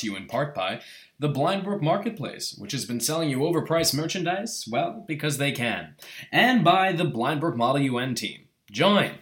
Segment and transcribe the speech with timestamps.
[0.00, 0.80] To you in part by
[1.18, 5.94] the Blindbrook Marketplace, which has been selling you overpriced merchandise, well, because they can,
[6.32, 8.48] and by the Blindbrook Model UN team.
[8.70, 9.18] Join!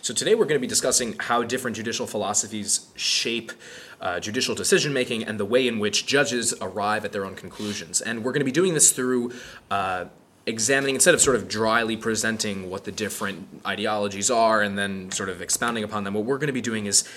[0.00, 3.50] So today we're going to be discussing how different judicial philosophies shape
[4.00, 8.00] uh, judicial decision making and the way in which judges arrive at their own conclusions.
[8.00, 9.32] And we're going to be doing this through
[9.72, 10.04] uh,
[10.46, 15.28] examining, instead of sort of dryly presenting what the different ideologies are and then sort
[15.28, 17.08] of expounding upon them, what we're going to be doing is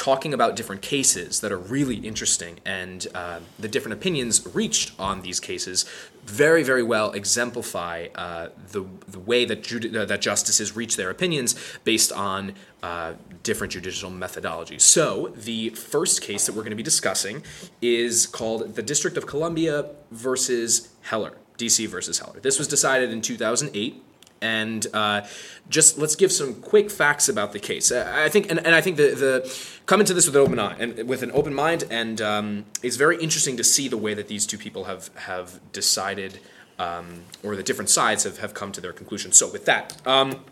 [0.00, 5.20] talking about different cases that are really interesting and uh, the different opinions reached on
[5.20, 5.84] these cases
[6.24, 11.10] very very well exemplify uh, the, the way that, judi- uh, that justices reach their
[11.10, 13.12] opinions based on uh,
[13.42, 14.80] different judicial methodologies.
[14.80, 17.42] So the first case that we're going to be discussing
[17.82, 22.40] is called the district of columbia versus heller dc versus heller.
[22.40, 24.02] This was decided in 2008
[24.42, 25.26] and uh,
[25.68, 27.92] just let's give some quick facts about the case.
[27.92, 30.76] I think, and, and I think the, the come into this with an open eye
[30.78, 34.28] and with an open mind, and um, it's very interesting to see the way that
[34.28, 36.40] these two people have have decided,
[36.78, 39.32] um, or the different sides have, have come to their conclusion.
[39.32, 40.44] So with that, um,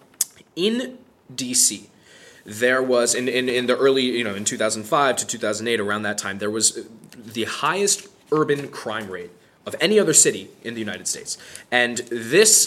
[0.55, 0.99] in
[1.35, 1.91] D.C.
[2.45, 6.17] There was in, in, in the early, you know, in 2005 to 2008, around that
[6.17, 9.31] time, there was the highest urban crime rate
[9.67, 11.37] of any other city in the United States.
[11.71, 12.67] And this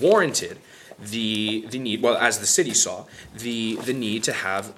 [0.00, 0.58] warranted
[0.98, 3.04] the the need well as the city saw
[3.36, 4.72] the the need to have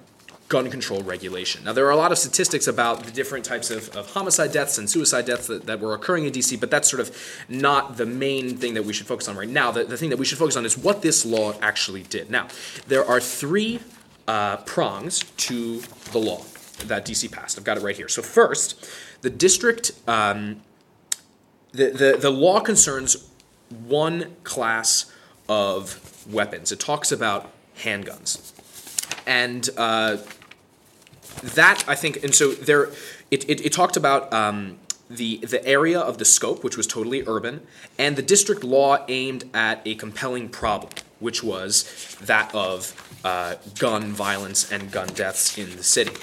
[0.47, 1.63] gun control regulation.
[1.63, 4.77] Now there are a lot of statistics about the different types of, of homicide deaths
[4.77, 7.15] and suicide deaths that, that were occurring in DC, but that's sort of
[7.49, 9.71] not the main thing that we should focus on right now.
[9.71, 12.29] The, the thing that we should focus on is what this law actually did.
[12.29, 12.47] Now,
[12.87, 13.79] there are three
[14.27, 15.79] uh, prongs to
[16.11, 16.43] the law
[16.85, 17.57] that DC passed.
[17.57, 18.07] I've got it right here.
[18.07, 18.87] So first,
[19.21, 20.61] the district um,
[21.71, 23.29] the, the, the law concerns
[23.87, 25.11] one class
[25.47, 26.71] of weapons.
[26.71, 28.53] It talks about handguns,
[29.27, 30.17] and uh,
[31.41, 32.91] that I think, and so there,
[33.31, 34.77] it, it, it talked about um,
[35.09, 37.65] the the area of the scope, which was totally urban,
[37.97, 42.93] and the district law aimed at a compelling problem, which was that of
[43.23, 46.15] uh, gun violence and gun deaths in the city.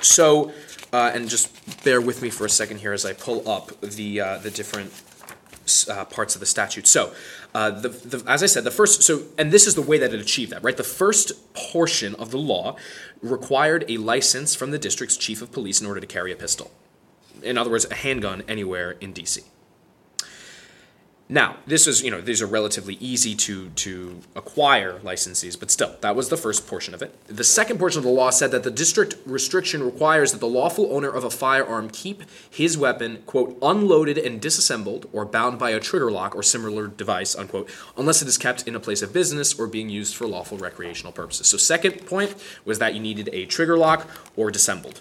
[0.00, 0.52] So,
[0.92, 4.20] uh, and just bear with me for a second here as I pull up the
[4.20, 4.92] uh, the different
[5.88, 6.86] uh, parts of the statute.
[6.86, 7.12] So,
[7.54, 10.12] uh, the, the, as I said, the first, so, and this is the way that
[10.12, 10.76] it achieved that, right?
[10.76, 12.76] The first portion of the law
[13.22, 16.70] required a license from the district's chief of police in order to carry a pistol.
[17.42, 19.42] In other words, a handgun anywhere in DC.
[21.28, 25.96] Now, this is, you know, these are relatively easy to, to acquire licenses, but still,
[26.00, 27.18] that was the first portion of it.
[27.26, 30.94] The second portion of the law said that the district restriction requires that the lawful
[30.94, 35.80] owner of a firearm keep his weapon, quote, unloaded and disassembled or bound by a
[35.80, 39.58] trigger lock or similar device, unquote, unless it is kept in a place of business
[39.58, 41.48] or being used for lawful recreational purposes.
[41.48, 45.00] So, second point was that you needed a trigger lock or disassembled.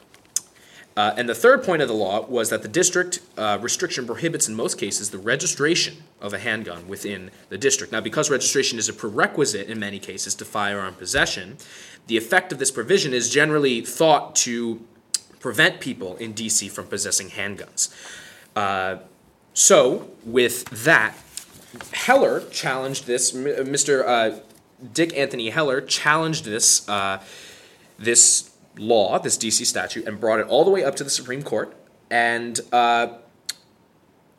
[0.97, 4.47] Uh, and the third point of the law was that the district uh, restriction prohibits,
[4.47, 7.91] in most cases, the registration of a handgun within the district.
[7.91, 11.57] Now, because registration is a prerequisite in many cases to firearm possession,
[12.07, 14.79] the effect of this provision is generally thought to
[15.41, 17.94] prevent people in DC from possessing handguns.
[18.55, 18.97] Uh,
[19.53, 21.16] so, with that,
[21.91, 23.34] Heller challenged this.
[23.34, 24.05] Mr.
[24.07, 24.39] Uh,
[24.94, 27.22] Dick Anthony Heller challenged this uh,
[27.97, 31.43] this law, this DC statute, and brought it all the way up to the Supreme
[31.43, 31.75] Court.
[32.09, 33.17] And uh,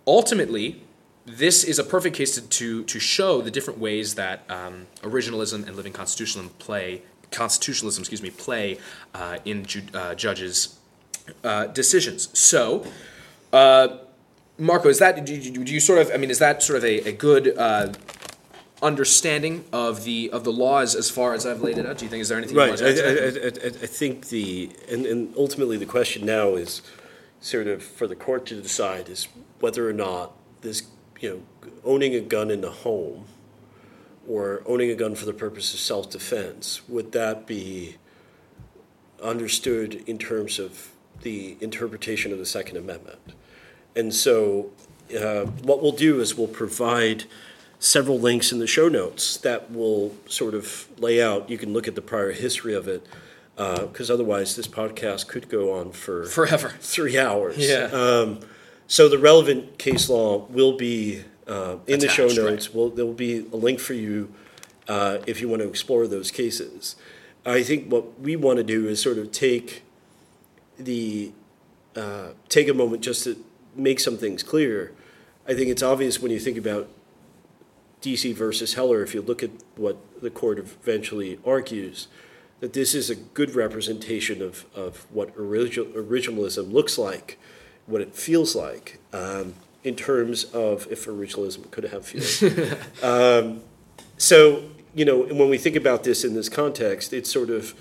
[0.06, 0.82] ultimately,
[1.24, 5.66] this is a perfect case to, to, to show the different ways that um, originalism
[5.66, 8.78] and living constitutionalism play constitutionalism, excuse me, play
[9.14, 10.78] uh, in ju- uh, judges'
[11.42, 12.36] uh, decisions.
[12.38, 12.86] So,
[13.52, 13.98] uh,
[14.58, 16.10] Marco, is that do you, do you, sort of?
[16.14, 17.92] I mean, is that sort of a, a good uh,
[18.86, 21.98] understanding of the of the laws as far as I've laid it out?
[21.98, 22.56] Do you think is there anything?
[22.56, 22.80] Right.
[22.80, 26.82] I, I, I, I, think the and, and ultimately the question now is
[27.40, 29.28] sort of for the court to decide is
[29.60, 30.84] whether or not this
[31.20, 33.26] you know owning a gun in the home
[34.28, 37.96] or owning a gun for the purpose of self defense would that be
[39.22, 40.90] understood in terms of
[41.22, 43.18] the interpretation of the Second Amendment?
[43.94, 44.70] And so,
[45.18, 47.24] uh, what we'll do is we'll provide
[47.78, 51.50] several links in the show notes that will sort of lay out.
[51.50, 53.06] You can look at the prior history of it
[53.54, 57.56] because uh, otherwise this podcast could go on for forever, three hours.
[57.58, 57.84] Yeah.
[57.92, 58.40] Um,
[58.86, 62.68] so the relevant case law will be uh, in Attached, the show notes.
[62.68, 62.76] Right.
[62.76, 64.32] Will there will be a link for you
[64.88, 66.96] uh, if you want to explore those cases.
[67.44, 69.82] I think what we want to do is sort of take
[70.78, 71.32] the
[71.94, 73.42] uh, take a moment just to
[73.74, 74.92] make some things clear.
[75.48, 76.88] I think it's obvious when you think about
[78.06, 82.06] DC versus Heller, if you look at what the court eventually argues,
[82.60, 87.38] that this is a good representation of, of what original, originalism looks like,
[87.86, 92.42] what it feels like, um, in terms of if originalism could have feelings.
[93.02, 93.60] um,
[94.18, 94.62] so,
[94.94, 97.74] you know, when we think about this in this context, it's sort of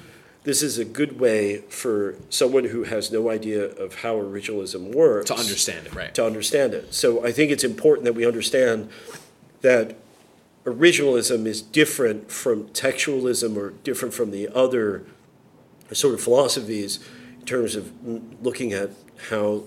[0.44, 5.27] this is a good way for someone who has no idea of how originalism works
[5.27, 6.13] to understand it, right?
[6.16, 6.94] To understand it.
[6.94, 8.89] So I think it's important that we understand
[9.62, 9.98] that
[10.66, 15.06] originalism is different from textualism or different from the other
[15.94, 17.00] sort of philosophies
[17.40, 17.94] in terms of
[18.44, 18.90] looking at
[19.30, 19.64] how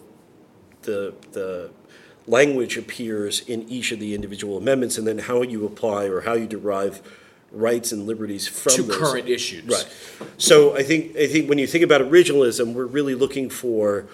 [0.82, 1.70] the the
[2.26, 6.34] language appears in each of the individual amendments and then how you apply or how
[6.34, 7.00] you derive
[7.50, 8.96] rights and liberties from to those.
[8.96, 9.64] current issues.
[9.64, 9.88] Right.
[10.36, 14.06] So I think I think when you think about originalism, we're really looking for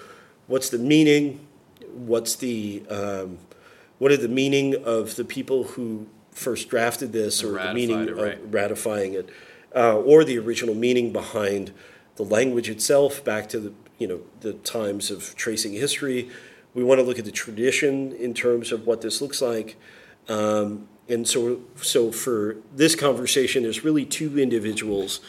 [0.47, 1.45] what's the meaning,
[1.93, 3.39] what's the um,
[3.97, 8.15] what are the meaning of the people who first drafted this, or the meaning it,
[8.15, 8.33] right.
[8.37, 9.29] of ratifying it,
[9.75, 11.71] uh, or the original meaning behind
[12.17, 16.29] the language itself, back to the you know the times of tracing history.
[16.73, 19.77] We want to look at the tradition in terms of what this looks like.
[20.27, 25.21] Um, and so, so for this conversation, there's really two individuals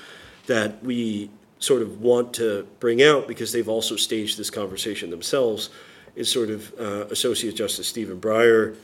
[0.47, 5.71] that we sort of want to bring out because they've also staged this conversation themselves.
[6.17, 8.77] Is sort of uh, Associate Justice Stephen Breyer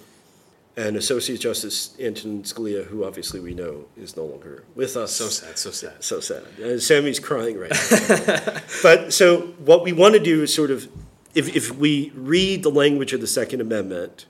[0.77, 5.13] and Associate Justice Antonin Scalia, who obviously we know is no longer with us.
[5.13, 6.45] So sad, so sad, so sad.
[6.61, 8.61] Uh, Sammy's crying right now.
[8.83, 10.89] but so what we want to do is sort of,
[11.35, 14.27] if if we read the language of the Second Amendment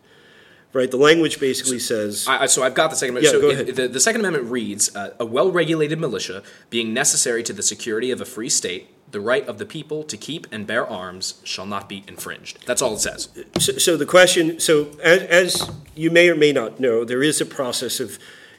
[0.72, 0.90] right?
[0.90, 2.26] The language basically says.
[2.28, 3.44] I, so I've got the Second Amendment.
[3.44, 7.52] Yeah, so the, the, Second Amendment reads uh, A well regulated militia being necessary to
[7.52, 10.86] the security of a free state, the right of the people to keep and bear
[10.86, 12.66] arms shall not be infringed.
[12.66, 13.28] That's all it says.
[13.58, 17.40] So, so the question so, as, as you may or may not know, there is
[17.40, 18.18] a process of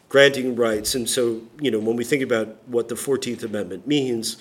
[0.09, 0.93] granting rights.
[0.93, 4.37] And so, you know, when we think about what the 14th Amendment means,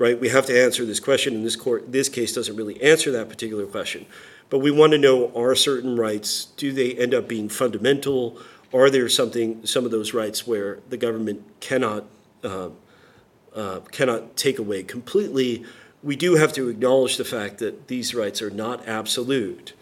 [0.00, 3.12] right, we have to answer this question, and this court, this case doesn't really answer
[3.12, 4.06] that particular question.
[4.48, 8.40] But we want to know are certain rights, do they end up being fundamental?
[8.72, 12.04] Are there something, some of those rights where the government cannot,
[12.42, 12.70] uh,
[13.54, 15.64] uh, cannot take away completely?
[16.02, 19.74] We do have to acknowledge the fact that these rights are not absolute.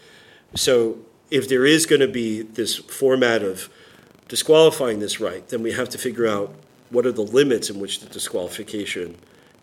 [0.56, 0.98] So
[1.30, 3.70] if there is going to be this format of
[4.26, 6.54] disqualifying this right, then we have to figure out
[6.90, 9.16] what are the limits in which the disqualification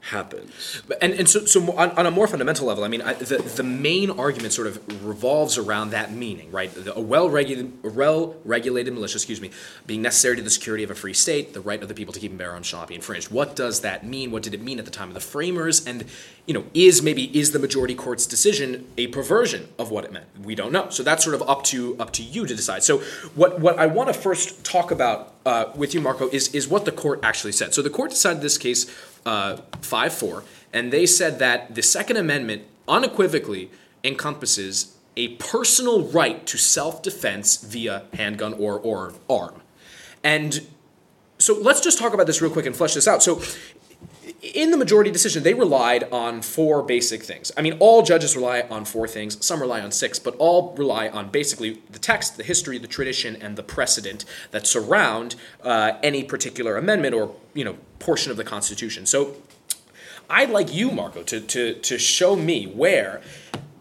[0.05, 0.83] happens.
[1.01, 3.63] And, and so, so on, on a more fundamental level, I mean, I, the, the
[3.63, 6.71] main argument sort of revolves around that meaning, right?
[6.71, 9.49] The, a well-regulated, well-regulated militia, excuse me,
[9.87, 12.19] being necessary to the security of a free state, the right of the people to
[12.19, 13.31] keep and bear arms shall not be infringed.
[13.31, 14.29] What does that mean?
[14.29, 15.87] What did it mean at the time of the framers?
[15.87, 16.05] And,
[16.45, 20.27] you know, is maybe, is the majority court's decision a perversion of what it meant?
[20.43, 20.89] We don't know.
[20.91, 22.83] So that's sort of up to, up to you to decide.
[22.83, 22.99] So
[23.33, 26.85] what, what I want to first talk about uh, with you, Marco, is, is what
[26.85, 27.73] the court actually said.
[27.73, 28.85] So the court decided this case
[29.25, 30.43] uh, 5 4,
[30.73, 33.71] and they said that the Second Amendment unequivocally
[34.03, 39.61] encompasses a personal right to self defense via handgun or, or arm.
[40.23, 40.67] And
[41.37, 43.21] so let's just talk about this real quick and flesh this out.
[43.23, 43.41] So,
[44.41, 47.51] in the majority decision, they relied on four basic things.
[47.57, 49.43] I mean, all judges rely on four things.
[49.45, 53.35] Some rely on six, but all rely on basically the text, the history, the tradition,
[53.35, 58.43] and the precedent that surround uh, any particular amendment or you know portion of the
[58.43, 59.05] Constitution.
[59.05, 59.35] So,
[60.29, 63.21] I'd like you, Marco, to to to show me where,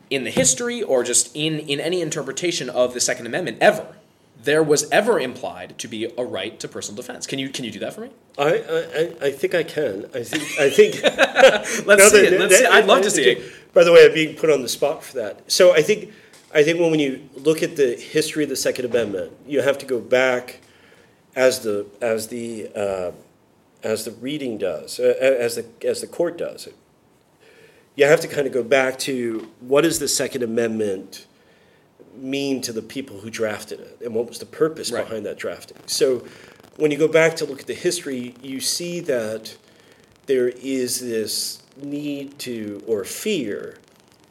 [0.08, 3.96] in the history or just in in any interpretation of the Second Amendment ever,
[4.44, 7.26] there was ever implied to be a right to personal defense.
[7.26, 8.10] Can you can you do that for me?
[8.38, 10.06] I I, I think I can.
[10.14, 11.02] I think I think.
[11.86, 12.38] Let's see it.
[12.38, 12.66] Let's see.
[12.66, 13.72] I'd love to see it.
[13.72, 15.50] By the way, I'm being put on the spot for that.
[15.50, 16.12] So I think
[16.54, 19.86] I think when you look at the history of the Second Amendment, you have to
[19.86, 20.60] go back
[21.34, 23.12] as the as the uh,
[23.82, 26.68] as the reading does, uh, as the as the court does.
[27.96, 31.26] You have to kind of go back to what is the Second Amendment
[32.16, 35.04] mean to the people who drafted it and what was the purpose right.
[35.04, 35.76] behind that drafting.
[35.86, 36.24] So
[36.76, 39.56] when you go back to look at the history, you see that
[40.26, 43.78] there is this need to or fear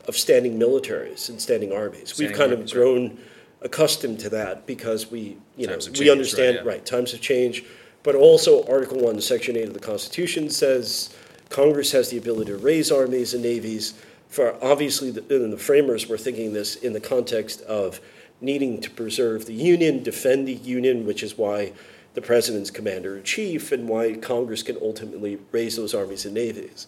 [0.08, 2.14] of standing militaries and standing armies.
[2.14, 3.18] Standing We've kind armies, of grown right.
[3.62, 6.72] accustomed to that because we, you times know, we understand right, yeah.
[6.72, 7.66] right, times have changed,
[8.04, 11.16] but also Article 1, Section 8 of the Constitution says
[11.50, 13.94] Congress has the ability to raise armies and navies
[14.34, 18.02] for obviously the, the framers were thinking this in the context of
[18.42, 21.72] needing to preserve the Union, defend the Union, which is why
[22.16, 26.88] the president's commander in chief and why Congress can ultimately raise those armies and navies.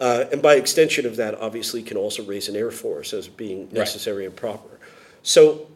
[0.00, 3.68] Uh, and by extension of that, obviously, can also raise an air force as being
[3.72, 4.28] necessary right.
[4.28, 4.80] and proper.
[5.22, 5.66] So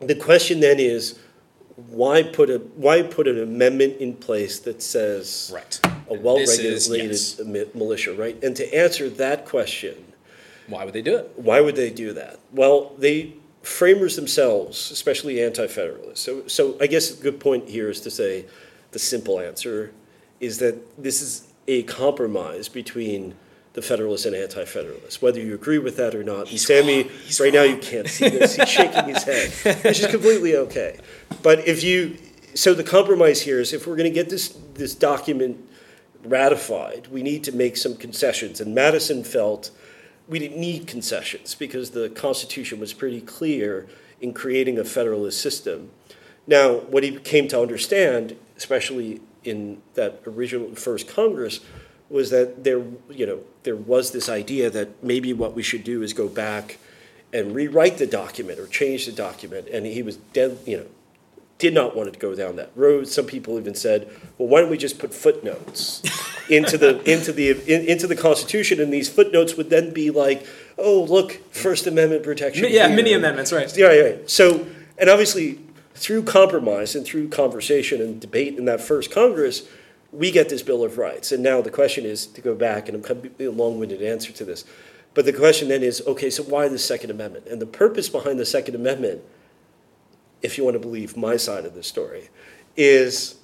[0.00, 1.18] the question then is
[1.88, 5.78] why put a why put an amendment in place that says Right.
[6.08, 7.74] a well-regulated yes.
[7.74, 8.42] militia, right?
[8.42, 10.14] And to answer that question,
[10.68, 11.32] Why would they do it?
[11.36, 12.40] why would they do that?
[12.52, 16.20] Well, they framers themselves, especially anti-federalists.
[16.20, 18.46] So, so I guess a good point here is to say
[18.92, 19.92] the simple answer
[20.40, 23.34] is that this is a compromise between
[23.72, 26.48] the Federalists and Anti-Federalists, whether you agree with that or not.
[26.48, 27.12] He's Sammy, wrong.
[27.40, 28.56] Right now you can't see this.
[28.56, 29.50] He's shaking his head,
[29.84, 30.98] which is completely okay.
[31.42, 32.16] But if you,
[32.54, 35.58] so the compromise here is if we're going to get this this document
[36.24, 38.62] ratified, we need to make some concessions.
[38.62, 39.70] And Madison felt
[40.28, 43.86] we didn't need concessions because the Constitution was pretty clear
[44.20, 45.90] in creating a federalist system.
[46.46, 51.60] Now, what he came to understand, especially in that original first Congress,
[52.08, 56.02] was that there, you know, there was this idea that maybe what we should do
[56.02, 56.78] is go back
[57.32, 59.68] and rewrite the document or change the document.
[59.68, 60.86] And he was dead, you know,
[61.58, 63.08] did not want to go down that road.
[63.08, 66.02] Some people even said, "Well, why don't we just put footnotes
[66.48, 70.46] into the into the in, into the Constitution?" And these footnotes would then be like,
[70.78, 73.74] "Oh, look, First Amendment protection." Yeah, here." mini amendments, right?
[73.76, 74.16] Yeah, yeah.
[74.26, 74.66] So,
[74.98, 75.60] and obviously,
[75.94, 79.66] through compromise and through conversation and debate in that first Congress,
[80.12, 81.32] we get this Bill of Rights.
[81.32, 84.44] And now the question is to go back, and I'm of a long-winded answer to
[84.44, 84.64] this,
[85.14, 87.46] but the question then is, okay, so why the Second Amendment?
[87.46, 89.22] And the purpose behind the Second Amendment,
[90.42, 92.28] if you want to believe my side of the story,
[92.76, 93.36] is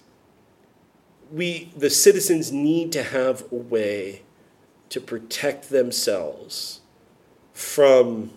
[1.33, 4.23] we the citizens need to have a way
[4.91, 6.81] to protect themselves
[7.55, 8.31] from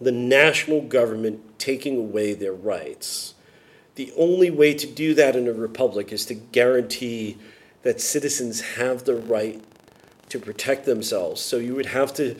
[0.00, 3.34] the national government taking away their rights.
[3.96, 7.38] The only way to do that in a republic is to guarantee
[7.82, 9.62] that citizens have the right
[10.28, 11.40] to protect themselves.
[11.40, 12.36] So you would have to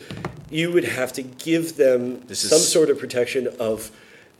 [0.49, 3.91] you would have to give them This is- some sort of protection of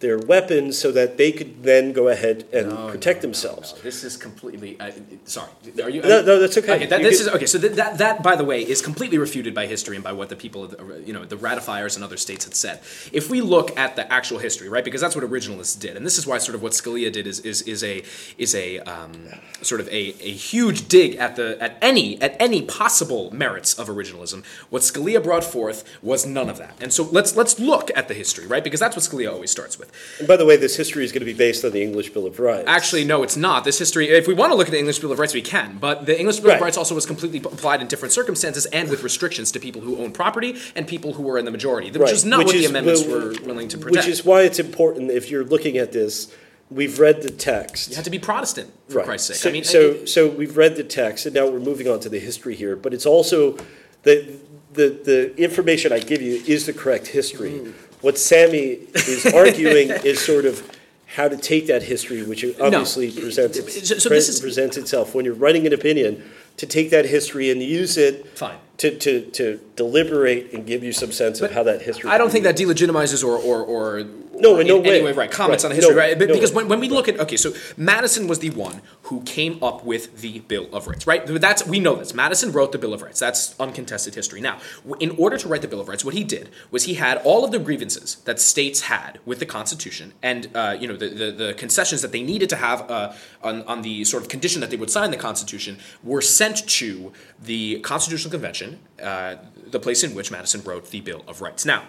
[0.06, 3.74] their weapons so that they could then go ahead and No, protect no, themselves.
[3.76, 3.82] no.
[3.82, 4.80] This is completely.
[4.80, 4.92] Uh,
[5.26, 5.50] sorry.
[5.84, 6.02] Are you?
[6.02, 6.76] No, no, that's okay.
[6.76, 7.46] Okay, that, this can- is okay.
[7.54, 10.30] So that, that that by the way is completely refuted by history and by what
[10.30, 12.78] the people, of the- you know, the ratifiers and other states had said.
[13.12, 16.18] If we look at the actual history, right, because that's what originalists did, and this
[16.20, 18.04] is why sort of what Scalia did is is, is a
[18.38, 19.14] is a um,
[19.62, 23.88] sort of a, a huge dig at the at any at any possible merits of
[23.88, 24.44] originalism.
[24.70, 28.14] What Scalia brought forth was none of that, and so let's let's look at the
[28.14, 29.90] history, right, because that's what Scalia always starts with.
[30.20, 32.26] And by the way, this history is going to be based on the English Bill
[32.26, 32.66] of Rights.
[32.68, 33.64] Actually, no, it's not.
[33.64, 35.78] This history, if we want to look at the English Bill of Rights, we can.
[35.80, 36.56] But the English Bill Right.
[36.56, 39.98] of Rights also was completely applied in different circumstances and with restrictions to people who
[39.98, 42.66] own property and people who were in the majority, which Right, is not what the
[42.66, 44.06] amendments well, were willing to protect.
[44.06, 46.32] Which is why it's important if you're looking at this.
[46.72, 47.90] We've read the text.
[47.92, 49.06] you had to be Protestant, for Right.
[49.06, 49.38] Christ's sake.
[49.38, 52.00] So, I mean, so, it- so we've read the text, and now we're moving on
[52.00, 52.76] to the history here.
[52.76, 53.58] But it's also
[54.04, 54.26] the
[54.74, 57.52] the the information I give you is the correct history.
[57.52, 57.74] Mm.
[58.06, 60.62] What Sammy is arguing is sort of
[61.08, 65.16] how to take that history, which obviously presents So- so pre- this is- presents itself
[65.16, 66.22] when you're writing an opinion,
[66.58, 68.58] to take that history and use it Fine.
[68.78, 72.12] to, to, to deliberate and give you some sense of how that history.
[72.12, 74.06] I don't think that delegitimizes or or, or
[74.40, 75.12] No, in no any way.
[75.12, 75.70] right comments Right.
[75.70, 76.18] on the history, No, right?
[76.18, 76.58] No because way.
[76.64, 80.22] when, when we look at okay, so Madison was the one who came up with
[80.22, 81.26] the Bill of Rights, right?
[81.26, 82.14] That's we know this.
[82.14, 83.20] Madison wrote the Bill of Rights.
[83.20, 84.42] That's uncontested history.
[84.42, 84.60] Now,
[85.00, 87.44] in order to write the Bill of Rights, what he did was he had all
[87.46, 91.32] of the grievances that states had with the Constitution, and uh, you know the, the
[91.32, 93.14] the concessions that they needed to have uh,
[93.44, 97.14] on on the sort of condition that they would sign the Constitution were sent to
[97.42, 99.36] the Constitutional Convention, uh,
[99.68, 101.66] the place in which Madison wrote the Bill of Rights.
[101.66, 101.84] Now.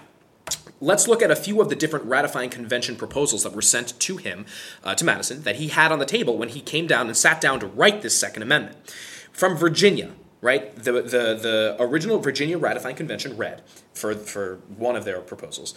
[0.81, 4.19] Let's look at a few of the different ratifying convention proposals that were sent to
[4.19, 4.45] him,
[4.85, 7.41] uh, to Madison, that he had on the table when he came down and sat
[7.41, 8.77] down to write this Second Amendment.
[9.33, 10.13] From Virginia,
[10.43, 10.75] right?
[10.77, 13.63] The, the, the original Virginia ratifying convention read,
[13.95, 15.75] for, for one of their proposals,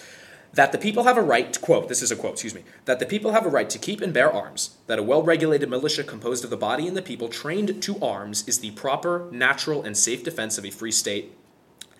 [0.53, 2.99] that the people have a right, to, quote, this is a quote, excuse me, that
[2.99, 6.03] the people have a right to keep and bear arms, that a well regulated militia
[6.03, 9.95] composed of the body and the people trained to arms is the proper, natural, and
[9.95, 11.35] safe defense of a free state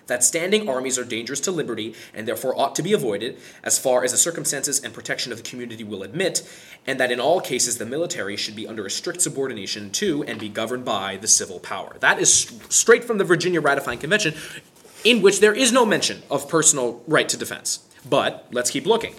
[0.10, 4.04] that standing armies are dangerous to liberty and therefore ought to be avoided as far
[4.04, 6.48] as the circumstances and protection of the community will admit,
[6.86, 10.40] and that in all cases the military should be under a strict subordination to and
[10.40, 11.96] be governed by the civil power.
[12.02, 14.36] That is s- straight from the Virginia Ratifying Convention,
[15.04, 17.88] in which there is no mention of personal right to defense.
[18.08, 19.16] But let's keep looking.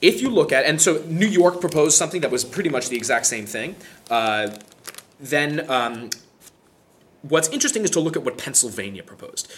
[0.00, 2.96] If you look at, and so New York proposed something that was pretty much the
[2.96, 3.76] exact same thing.
[4.10, 4.50] Uh,
[5.20, 6.10] then um,
[7.22, 9.50] what's interesting is to look at what Pennsylvania proposed.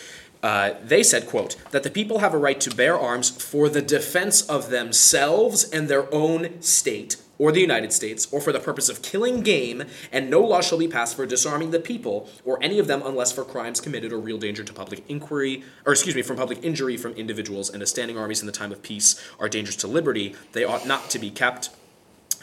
[0.43, 3.83] Uh, they said, quote, that the people have a right to bear arms for the
[3.83, 8.89] defense of themselves and their own state, or the United States, or for the purpose
[8.89, 12.79] of killing game, and no law shall be passed for disarming the people, or any
[12.79, 16.23] of them, unless for crimes committed or real danger to public inquiry, or excuse me,
[16.23, 19.49] from public injury from individuals, and as standing armies in the time of peace are
[19.49, 21.71] dangerous to liberty, they ought not to be kept.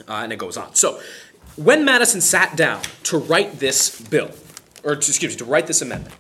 [0.08, 0.74] Uh, and it goes on.
[0.74, 1.00] So,
[1.56, 4.32] when Madison sat down to write this bill,
[4.84, 6.16] or excuse me, to write this amendment,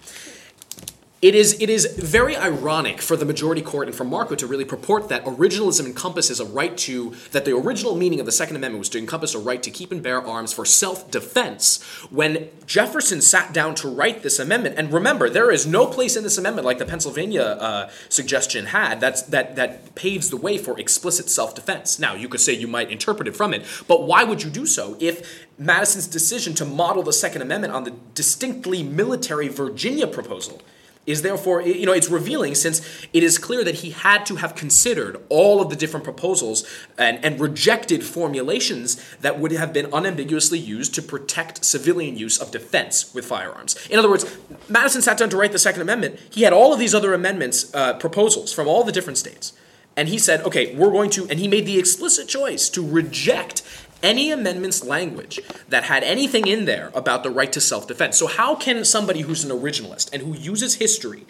[1.24, 4.65] it is, it is very ironic for the majority court and for Marco to really
[4.65, 8.80] purport that originalism encompasses a right to, that the original meaning of the Second Amendment
[8.80, 11.82] was to encompass a right to keep and bear arms for self defense.
[12.10, 16.24] When Jefferson sat down to write this amendment, and remember, there is no place in
[16.24, 20.77] this amendment like the Pennsylvania uh, suggestion had that's, that, that paves the way for
[20.77, 22.00] explicit self defense.
[22.00, 24.65] Now, you could say you might interpret it from it, but why would you do
[24.65, 30.62] so if Madison's decision to model the Second Amendment on the distinctly military Virginia proposal?
[31.05, 32.81] Is therefore, you know, it's revealing since
[33.12, 36.65] it is clear that he had to have considered all of the different proposals
[36.98, 42.51] and, and rejected formulations that would have been unambiguously used to protect civilian use of
[42.51, 43.75] defense with firearms.
[43.89, 44.25] In other words,
[44.69, 46.19] Madison sat down to write the Second Amendment.
[46.31, 49.53] He had all of these other amendments, uh, proposals from all the different states.
[49.95, 53.62] And he said, okay, we're going to, and he made the explicit choice to reject
[54.03, 58.17] any amendments language that had anything in there about the right to self-defense.
[58.17, 61.25] So how can somebody who's an originalist and who uses history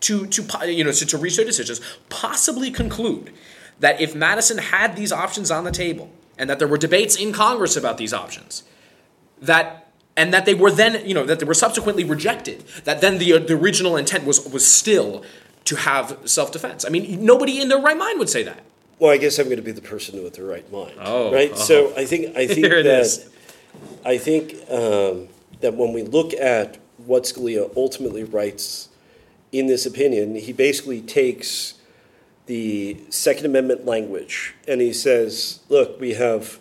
[0.00, 3.32] to to you know to, to reach their decisions possibly conclude
[3.80, 7.32] that if Madison had these options on the table and that there were debates in
[7.32, 8.62] Congress about these options
[9.40, 13.18] that and that they were then you know that they were subsequently rejected that then
[13.18, 15.24] the, the original intent was was still
[15.64, 16.84] to have self-defense.
[16.84, 18.64] I mean nobody in their right mind would say that.
[18.98, 20.96] Well, I guess I'm going to be the person with the right mind.
[21.00, 21.52] Oh, right.
[21.52, 21.56] oh.
[21.56, 23.28] So I think I think that is.
[24.04, 25.28] I think um,
[25.60, 28.88] that when we look at what Scalia ultimately writes
[29.52, 31.74] in this opinion, he basically takes
[32.46, 36.58] the Second Amendment language and he says, "Look, we have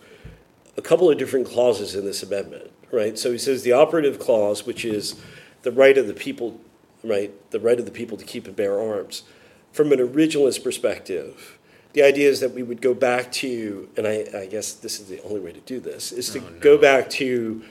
[0.76, 3.18] a couple of different clauses in this amendment, right?
[3.18, 5.20] So he says the operative clause, which is
[5.64, 6.62] the right of the people,
[7.04, 9.24] right, the right of the people to keep and bear arms,
[9.72, 11.57] from an originalist perspective."
[11.98, 15.08] The idea is that we would go back to, and I, I guess this is
[15.08, 17.64] the only way to do this, is to go back to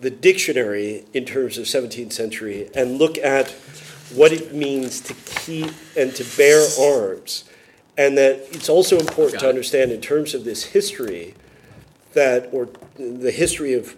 [0.00, 3.50] the dictionary in terms of 17th century and look at
[4.14, 7.44] what it means to keep and to bear arms.
[7.98, 11.34] And that it's also important to understand in terms of this history
[12.14, 13.94] that, or the history of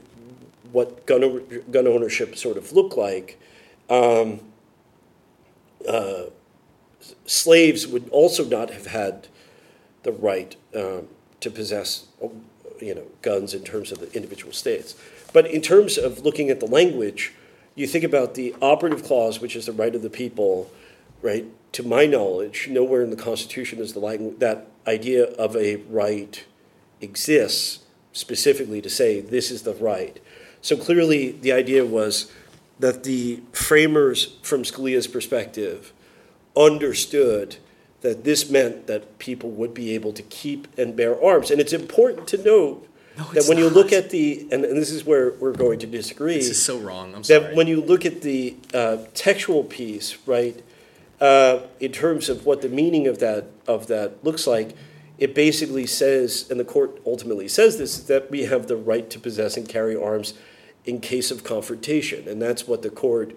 [0.72, 3.38] what gun, gun ownership sort of looked like,
[3.88, 4.40] um,
[5.88, 6.24] uh,
[7.26, 9.28] slaves would also not have had
[10.06, 11.08] the right um,
[11.40, 12.06] to possess,
[12.80, 14.94] you know, guns in terms of the individual states.
[15.34, 17.34] But in terms of looking at the language,
[17.74, 20.70] you think about the operative clause, which is the right of the people,
[21.20, 21.44] right?
[21.72, 26.44] To my knowledge, nowhere in the Constitution is the language that idea of a right
[27.02, 27.80] exists
[28.12, 30.18] specifically to say this is the right.
[30.62, 32.32] So clearly, the idea was
[32.78, 35.92] that the framers, from Scalia's perspective,
[36.56, 37.56] understood
[38.06, 41.50] that this meant that people would be able to keep and bear arms.
[41.50, 44.90] And it's important to note that it's when you look at the, and, and this
[44.90, 47.16] is where we're going to disagree, This is so wrong.
[47.16, 47.54] I'm that sorry.
[47.56, 50.62] when you look at the uh, textual piece, right,
[51.20, 54.76] uh, in terms of what the meaning of that of that looks like,
[55.18, 59.18] it basically says, and the court ultimately says this, that we have the right to
[59.18, 60.34] possess and carry arms
[60.84, 63.36] in case of confrontation, and that's what the court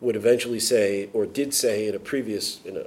[0.00, 2.86] would eventually say or did say in a previous in a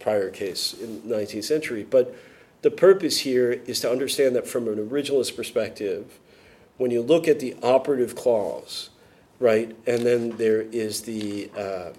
[0.00, 1.86] prior case in the 19th century.
[1.88, 2.14] But
[2.62, 6.18] the purpose here is to understand that from an originalist perspective,
[6.78, 8.90] when you look at the operative clause,
[9.38, 11.92] right, and then there is the, um,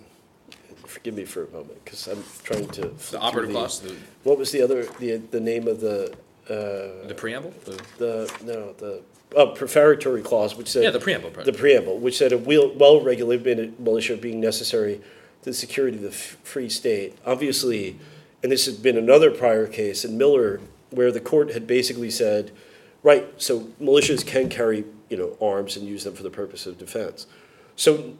[0.86, 2.90] forgive me for a moment because I'm trying to.
[3.12, 6.14] the operative clause, the, What was the other the the name of the
[6.50, 9.02] uh, the preamble, the, the no the
[9.36, 11.30] oh, prefatory clause, which said yeah, the preamble.
[11.30, 15.02] the preamble, which said a well- well-regulated militia being necessary
[15.44, 17.18] the security of the f- free state.
[17.26, 18.00] Obviously,
[18.44, 22.52] and this has been another prior case in Miller, where the court had basically said,
[23.04, 26.78] right, so militias can carry you know arms and use them for the purpose of
[26.78, 27.28] defense.
[27.76, 28.14] So,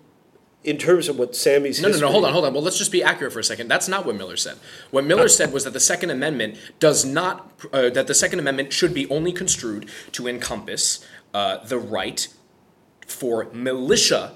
[0.64, 2.54] in terms of what Sammy's No, no, history, no, hold on, hold on.
[2.54, 3.68] Well, let's just be accurate for a second.
[3.68, 4.58] That's not what Miller said.
[4.92, 8.72] What Miller said was that the Second Amendment does not, uh, that the Second Amendment
[8.72, 11.04] should be only construed to encompass
[11.34, 12.28] uh, the right
[13.08, 14.34] for militia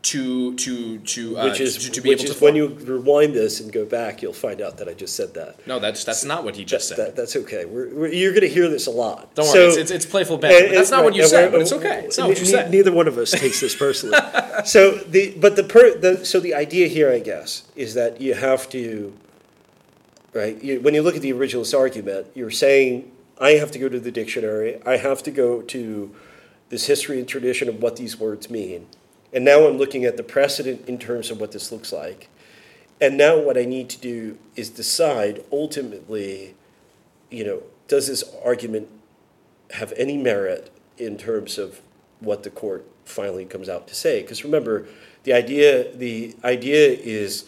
[0.00, 2.68] to to to uh, which is to, to be which able is to when you
[2.68, 5.66] rewind this and go back, you'll find out that I just said that.
[5.66, 6.98] No, that's that's not what he just said.
[6.98, 7.64] That, that's okay.
[7.64, 9.34] We're, we're, you're going to hear this a lot.
[9.34, 10.74] Don't So- worry, it's, it's, it's playful banter.
[10.74, 12.04] that's not what you said, but it's okay.
[12.04, 12.70] It's not what you ne- said.
[12.70, 14.16] Neither one of us takes this personally.
[14.64, 18.34] so the but the, per, the so the idea here, I guess, is that you
[18.34, 19.12] have to,
[20.32, 20.62] right?
[20.62, 23.98] You, when you look at the originalist argument, you're saying I have to go to
[23.98, 24.80] the dictionary.
[24.86, 26.14] I have to go to
[26.68, 28.86] this history and tradition of what these words mean,
[29.32, 32.28] and now I'm looking at the precedent in terms of what this looks like.
[33.00, 36.54] And now what I need to do is decide ultimately,
[37.30, 38.88] you know, does this argument
[39.72, 41.80] have any merit in terms of
[42.20, 44.22] what the court finally comes out to say.
[44.22, 44.86] Because remember,
[45.24, 47.44] the idea the idea is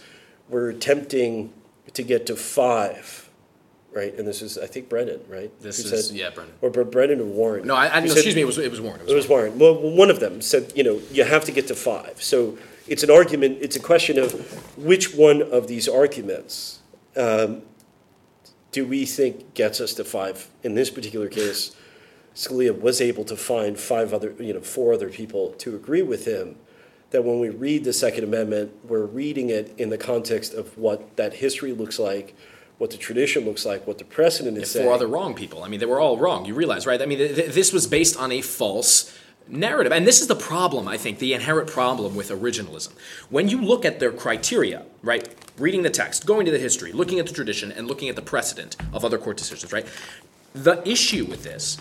[0.48, 1.52] we're attempting
[1.92, 3.29] to get to five,
[3.92, 4.14] right?
[4.16, 5.50] And this is I think Brennan, right?
[5.60, 6.54] This Who is yeah, Brennan.
[6.60, 7.66] or Bre- Brennan or Warren.
[7.66, 8.42] No, I, I no, said- excuse me.
[8.42, 9.00] It was it was Warren.
[9.00, 9.58] It was it was Warren.
[9.58, 12.22] Well, one of them said, you know, you have to get to five.
[12.22, 14.32] So it's an argument, it's a question of
[14.76, 16.80] which one of these arguments
[17.16, 17.62] um,
[18.72, 20.48] do we think gets us to five?
[20.62, 21.74] In this particular case,
[22.34, 26.26] Scalia was able to find five other, you know, four other people to agree with
[26.26, 26.56] him.
[27.10, 31.16] That when we read the Second Amendment, we're reading it in the context of what
[31.16, 32.36] that history looks like,
[32.80, 35.62] what the tradition looks like, what the precedent is four other wrong people.
[35.62, 36.46] I mean, they were all wrong.
[36.46, 37.02] You realize, right?
[37.02, 39.14] I mean, th- th- this was based on a false
[39.46, 39.92] narrative.
[39.92, 42.92] And this is the problem, I think, the inherent problem with originalism.
[43.28, 45.28] When you look at their criteria, right?
[45.58, 48.22] Reading the text, going to the history, looking at the tradition, and looking at the
[48.22, 49.84] precedent of other court decisions, right?
[50.54, 51.76] The issue with this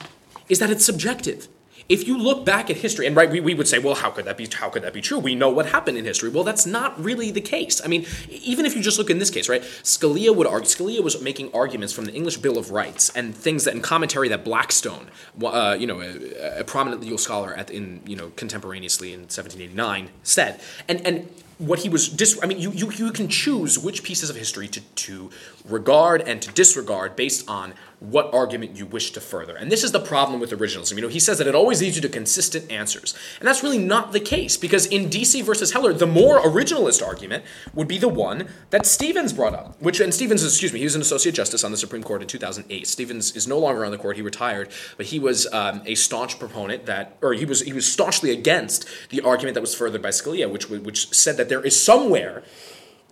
[0.50, 1.48] is that it's subjective.
[1.90, 4.26] If you look back at history, and right, we, we would say, well, how could
[4.26, 4.48] that be?
[4.54, 5.18] How could that be true?
[5.18, 6.30] We know what happened in history.
[6.30, 7.82] Well, that's not really the case.
[7.84, 9.64] I mean, even if you just look in this case, right?
[9.64, 10.70] Scalia would argue.
[10.70, 14.30] Scalia was making arguments from the English Bill of Rights and things that in commentary
[14.30, 15.10] that Blackstone,
[15.44, 20.10] uh, you know, a, a prominent legal scholar at in you know contemporaneously in 1789
[20.22, 21.28] said, and and
[21.60, 24.68] what he was dis- I mean, you, you you can choose which pieces of history
[24.70, 25.30] to to
[25.66, 29.56] regard and to disregard based on what argument you wish to further.
[29.56, 30.96] And this is the problem with originalism.
[30.96, 33.14] You know, he says that it always leads you to consistent answers.
[33.40, 37.44] And that's really not the case because in DC versus Heller, the more originalist argument
[37.74, 40.96] would be the one that Stevens brought up, which and Stevens, excuse me, he was
[40.96, 42.88] an associate justice on the Supreme Court in 2008.
[42.88, 46.40] Stevens is no longer on the court; he retired, but he was um, a staunch
[46.40, 50.10] proponent that, or he was he was staunchly against the argument that was furthered by
[50.10, 52.44] Scalia, which which said that there is somewhere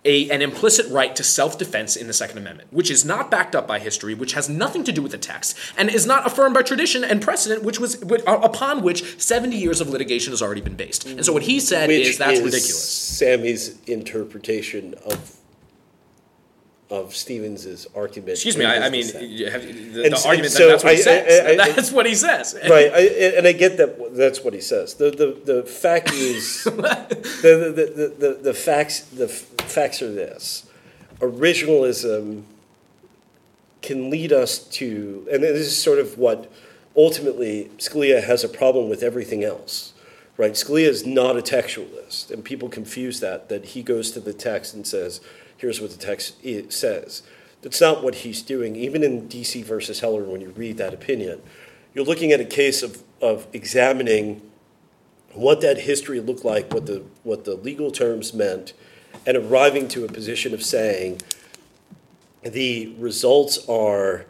[0.07, 3.55] a, an implicit right to self defense in the Second Amendment, which is not backed
[3.55, 6.55] up by history, which has nothing to do with the text, and is not affirmed
[6.55, 10.41] by tradition and precedent, which was which, uh, upon which 70 years of litigation has
[10.41, 11.05] already been based.
[11.05, 12.89] And so what he said is that's is ridiculous.
[12.89, 15.37] Sammy's interpretation of
[16.89, 18.31] of Stevens's argument.
[18.31, 21.01] Excuse me, I, I mean, have, the, And the argument so that that's what he
[21.01, 21.59] says.
[21.59, 22.55] I- I- that's what he says.
[22.69, 22.99] right, I,
[23.37, 24.93] and I get that that's what he says.
[24.95, 30.69] The the, the fact is the, the, the, the, the facts the facts are this.
[31.19, 32.43] Originalism
[33.81, 36.49] can lead us to and this is sort of what
[36.95, 39.93] ultimately Scalia has a problem with everything else.
[40.37, 40.51] Right?
[40.51, 44.75] Scalia is not a textualist, and people confuse that, that he goes to the text
[44.75, 45.19] and says,
[45.57, 46.37] here's what the text
[46.71, 47.23] says.
[47.61, 48.75] That's not what he's doing.
[48.75, 51.41] Even in DC versus Heller, when you read that opinion,
[51.93, 54.41] you're looking at a case of, of examining
[55.33, 58.73] what that history looked like, what the, what the legal terms meant,
[59.25, 61.21] and arriving to a position of saying
[62.43, 64.25] the results are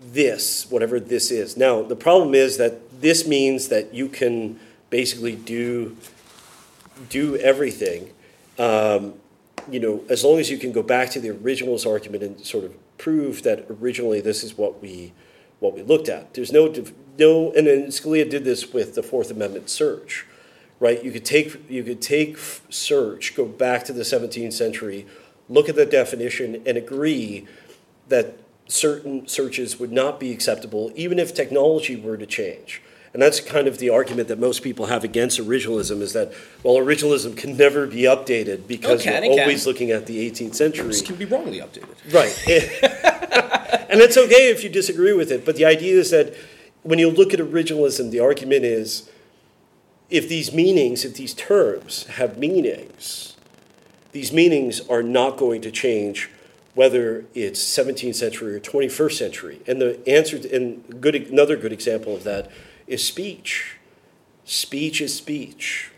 [0.00, 1.56] this, whatever this is.
[1.56, 4.58] Now, the problem is that this means that you can
[4.90, 5.96] basically do
[7.08, 8.10] do everything.
[8.58, 9.14] Um,
[9.70, 12.64] you know, as long as you can go back to the originalist argument and sort
[12.64, 15.12] of prove that originally this is what we
[15.60, 16.34] what we looked at.
[16.34, 16.72] There's no
[17.18, 20.26] no, and then Scalia did this with the Fourth Amendment search,
[20.78, 21.02] right?
[21.04, 25.06] You could take you could take search, go back to the 17th century,
[25.48, 27.46] look at the definition, and agree
[28.08, 32.82] that certain searches would not be acceptable, even if technology were to change.
[33.12, 36.76] And that's kind of the argument that most people have against originalism is that, well,
[36.76, 39.40] originalism can never be updated because Okay, we're can.
[39.40, 40.94] always looking at the 18th century.
[40.94, 41.96] It can be wrongly updated.
[42.12, 42.32] Right.
[43.90, 46.34] and it's okay if you disagree with it, but the idea is that
[46.82, 49.10] when you look at originalism, the argument is
[50.08, 53.36] if these meanings, if these terms have meanings,
[54.12, 56.30] these meanings are not going to change
[56.74, 59.60] whether it's 17th century or 21st century.
[59.66, 62.50] And the answer, to, and good, another good example of that
[62.90, 63.76] is speech.
[64.44, 65.92] Speech is speech,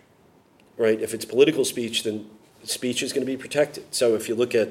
[0.76, 1.00] right?
[1.00, 2.28] If it's political speech, then
[2.64, 3.94] speech is going to be protected.
[3.94, 4.68] So if you look at,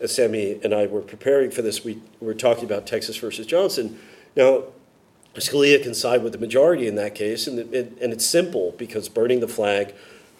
[0.00, 3.98] as Sammy and I were preparing for this, we were talking about Texas versus Johnson.
[4.34, 4.64] Now,
[5.36, 9.08] Scalia can side with the majority in that case, and, it, and it's simple because
[9.08, 9.94] burning the flag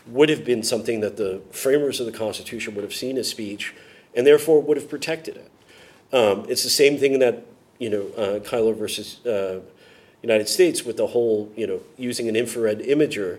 [0.08, 3.72] would have been something that the framers of the Constitution would have seen as speech,
[4.16, 5.50] and therefore would have protected it.
[6.12, 7.46] Um, it's the same thing that
[7.78, 9.60] you know uh, Kyllo versus uh,
[10.22, 13.38] United States with the whole you know using an infrared imager,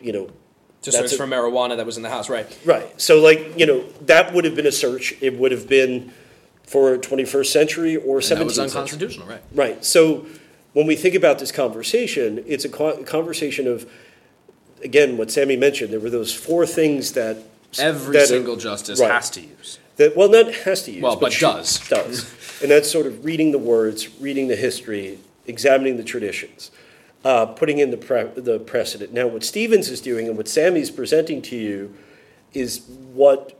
[0.00, 0.30] you know.
[0.82, 2.46] To search a- for marijuana that was in the house, right?
[2.64, 3.00] Right.
[3.00, 5.14] So, like, you know, that would have been a search.
[5.20, 6.12] It would have been
[6.64, 8.70] for 21st century or 17th And that was century.
[8.80, 9.40] unconstitutional, right?
[9.52, 9.84] Right.
[9.84, 10.26] So,
[10.74, 13.90] when we think about this conversation, it's a co- conversation of,
[14.84, 15.92] again, what Sammy mentioned.
[15.92, 17.38] There were those four things that
[17.80, 19.10] Every that- single justice right.
[19.10, 19.78] has to use.
[19.96, 21.80] that well, not has to use, Well, but should- does.
[21.88, 22.26] does,
[22.62, 26.70] and that's sort of reading the words, reading the history, examining the traditions,
[27.24, 29.12] uh, putting in the, pre- the precedent.
[29.12, 31.94] Now, what Stevens is doing and what Sammy's presenting to you
[32.52, 32.82] is
[33.12, 33.58] what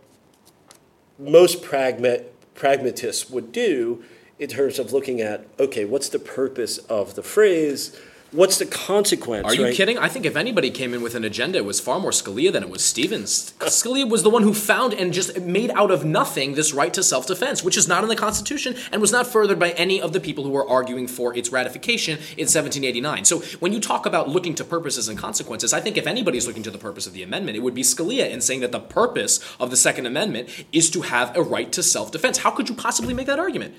[1.18, 4.02] most pragma- pragmatists would do
[4.38, 7.98] in terms of looking at okay, what's the purpose of the phrase?
[8.36, 9.46] What's the consequence?
[9.46, 9.74] Are you right?
[9.74, 9.96] kidding?
[9.96, 12.62] I think if anybody came in with an agenda, it was far more Scalia than
[12.62, 13.54] it was Stevens.
[13.60, 17.02] Scalia was the one who found and just made out of nothing this right to
[17.02, 20.12] self defense, which is not in the Constitution and was not furthered by any of
[20.12, 23.24] the people who were arguing for its ratification in 1789.
[23.24, 26.62] So when you talk about looking to purposes and consequences, I think if anybody's looking
[26.64, 29.40] to the purpose of the amendment, it would be Scalia in saying that the purpose
[29.58, 32.36] of the Second Amendment is to have a right to self defense.
[32.36, 33.74] How could you possibly make that argument?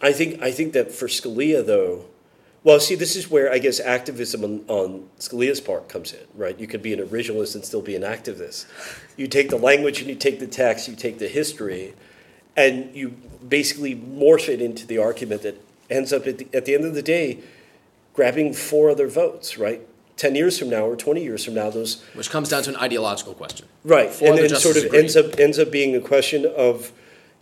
[0.00, 2.04] I think I think that for Scalia though,
[2.64, 6.58] well, see, this is where I guess activism on, on Scalia's part comes in, right?
[6.58, 8.66] You could be an originalist and still be an activist.
[9.16, 11.94] You take the language and you take the text, you take the history,
[12.56, 13.10] and you
[13.48, 16.94] basically morph it into the argument that ends up at the, at the end of
[16.94, 17.38] the day
[18.12, 19.80] grabbing four other votes, right?
[20.16, 22.76] Ten years from now or twenty years from now, those Which comes down to an
[22.76, 23.68] ideological question.
[23.84, 26.90] Right, Four and then sort of justices ends up ends up being a question of,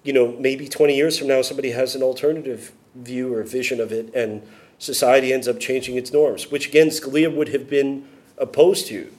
[0.06, 3.92] you know, maybe twenty years from now somebody has an alternative view or vision of
[3.92, 4.42] it, and
[4.78, 8.06] society ends up changing its norms, which again Scalia would have been
[8.38, 9.12] opposed to,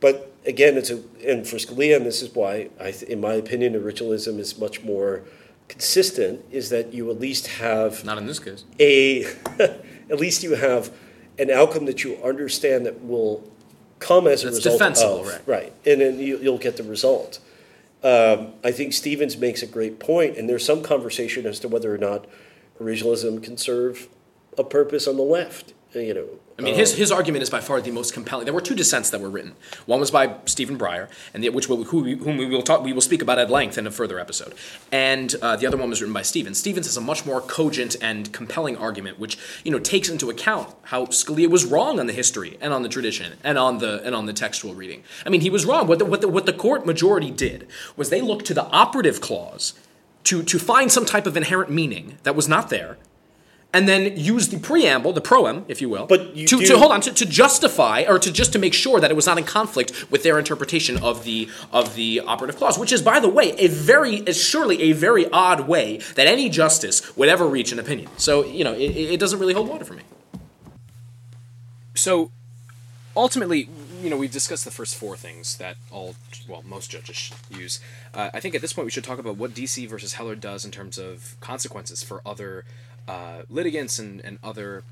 [0.00, 3.34] but again it's a and for Scalia, and this is why I, th- in my
[3.34, 5.22] opinion, originalism is much more
[5.68, 6.44] consistent.
[6.50, 8.64] Is that you at least have Not in this case.
[8.80, 9.24] a
[9.60, 10.90] at least you have
[11.38, 13.42] an outcome that you understand that will
[13.98, 15.72] come as a That's result defensible, of right.
[15.86, 17.38] and then you, you'll get the result.
[18.02, 21.94] Um, I think Stevens makes a great point, and there's some conversation as to whether
[21.94, 22.26] or not
[22.80, 24.08] originalism can serve
[24.58, 25.72] a purpose on the left.
[25.94, 28.44] You know, I mean, his, his argument is by far the most compelling.
[28.44, 29.54] There were two dissents that were written.
[29.86, 32.92] One was by Stephen Breyer, and the, which will, who, whom we will talk, we
[32.92, 34.54] will speak about at length in a further episode.
[34.90, 36.58] And uh, the other one was written by Stevens.
[36.58, 40.74] Stevens has a much more cogent and compelling argument, which you know takes into account
[40.84, 44.14] how Scalia was wrong on the history and on the tradition and on the and
[44.14, 45.02] on the textual reading.
[45.24, 45.86] I mean, he was wrong.
[45.86, 49.20] What the, what the, what the court majority did was they looked to the operative
[49.20, 49.74] clause
[50.24, 52.98] to to find some type of inherent meaning that was not there
[53.74, 56.78] and then use the preamble, the proem, if you will, But you to, do- to
[56.78, 59.38] hold on to, to justify or to just to make sure that it was not
[59.38, 63.28] in conflict with their interpretation of the of the operative clause, which is, by the
[63.28, 67.72] way, a very is surely a very odd way that any justice would ever reach
[67.72, 68.10] an opinion.
[68.16, 70.02] So you know, it, it doesn't really hold water for me.
[71.94, 72.30] So
[73.16, 73.68] ultimately,
[74.02, 76.16] you know, we've discussed the first four things that all,
[76.48, 77.80] well, most judges use.
[78.12, 80.64] Uh, I think at this point we should talk about what DC versus Heller does
[80.64, 82.64] in terms of consequences for other
[83.08, 84.84] uh, litigants and, and other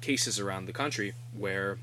[0.00, 1.78] cases around the country where,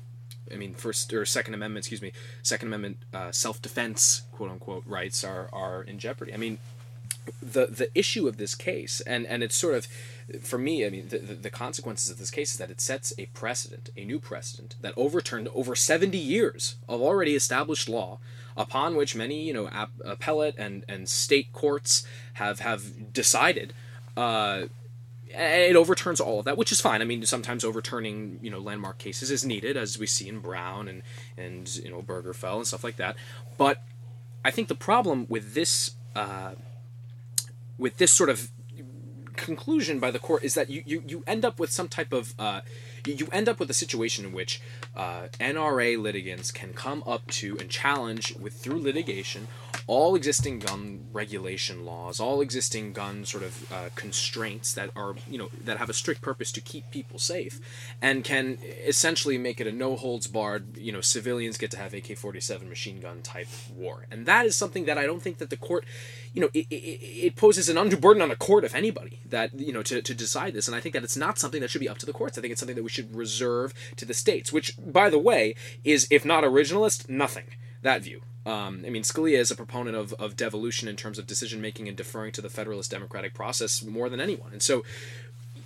[0.52, 4.84] I mean, first or Second Amendment, excuse me, Second Amendment uh, self defense, quote unquote,
[4.86, 6.32] rights are, are in jeopardy.
[6.34, 6.58] I mean,
[7.42, 9.86] the the issue of this case, and and it's sort of,
[10.42, 13.26] for me, I mean, the, the, consequences of this case is that it sets a
[13.26, 18.18] precedent, a new precedent that overturned over seventy years of already established law,
[18.56, 23.72] upon which many you know ap- appellate and and state courts have have decided.
[24.16, 24.66] Uh,
[25.36, 27.02] it overturns all of that, which is fine.
[27.02, 30.88] I mean, sometimes overturning you know landmark cases is needed, as we see in Brown
[30.88, 31.02] and
[31.36, 33.16] and you know Obergefell and stuff like that.
[33.58, 33.82] But
[34.44, 36.52] I think the problem with this uh,
[37.78, 38.50] with this sort of
[39.36, 42.34] conclusion by the court is that you, you, you end up with some type of
[42.38, 42.62] uh,
[43.06, 44.60] you, end up with a situation in which
[44.96, 49.48] uh, NRA litigants can come up to and challenge with through litigation
[49.86, 55.38] all existing gun regulation laws, all existing gun sort of uh, constraints that are you
[55.38, 57.60] know that have a strict purpose to keep people safe,
[58.02, 61.94] and can essentially make it a no holds barred you know civilians get to have
[61.94, 65.38] AK forty seven machine gun type war, and that is something that I don't think
[65.38, 65.84] that the court
[66.32, 69.58] you know it, it, it poses an undue burden on a court if anybody that
[69.58, 71.80] you know to, to decide this, and I think that it's not something that should
[71.80, 72.36] be up to the courts.
[72.36, 75.54] I think it's something that we reserve to the states, which by the way
[75.84, 77.44] is if not originalist, nothing
[77.82, 78.22] that view.
[78.44, 81.88] Um, I mean, Scalia is a proponent of, of devolution in terms of decision making
[81.88, 84.52] and deferring to the Federalist democratic process more than anyone.
[84.52, 84.84] And so,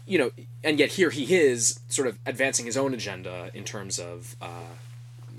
[0.06, 0.30] you know,
[0.64, 4.72] and yet here he is sort of advancing his own agenda in terms of uh,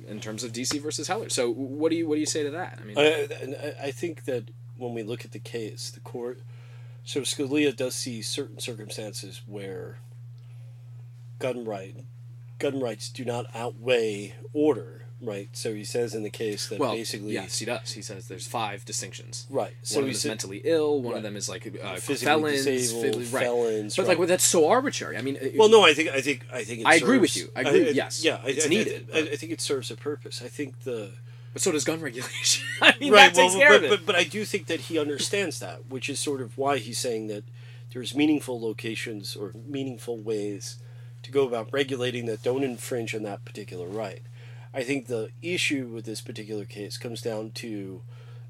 [0.08, 1.30] in terms of DC versus Heller.
[1.30, 2.80] So, what do you what do you say to that?
[2.80, 6.41] I mean, I- I think that when we look at the case, the court,
[7.04, 9.97] so Scalia does see certain circumstances where
[11.41, 11.95] gun right,
[12.60, 15.49] gun rights do not outweigh order, right?
[15.54, 17.91] So he says in the case that well, basically, yes, he does.
[17.93, 19.47] He says there's five distinctions.
[19.49, 19.73] right.
[19.84, 21.01] So one of he them is mentally ill.
[21.01, 21.17] One Right.
[21.17, 23.43] of them is like uh, physically felons, disabled, right.
[23.43, 24.08] felons, But right.
[24.10, 25.17] like, well, that's so arbitrary.
[25.17, 27.49] I mean, it- Well, no, I think I think I think I agree with you.
[27.56, 28.23] I agree, yes.
[28.23, 30.41] yeah, I, It's I- needed, I, I think it serves a purpose.
[30.41, 31.12] I think the
[31.54, 32.65] but so does gun regulation.
[32.82, 33.89] I mean, right, that takes well, care but, of it.
[33.89, 36.97] but but I do think that he understands that, which is sort of why he's
[36.97, 37.43] saying that
[37.93, 40.77] there's meaningful locations or meaningful ways
[41.23, 44.21] to go about regulating that don't infringe on that particular right.
[44.73, 48.01] I think the issue with this particular case comes down to,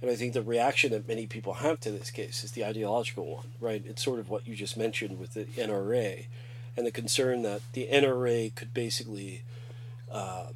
[0.02, 3.26] and I think the reaction that many people have to this case is the ideological
[3.26, 3.84] one, right?
[3.86, 6.26] It's sort of what you just mentioned with the NRA
[6.78, 9.42] and the concern that the NRA could basically
[10.12, 10.48] uh,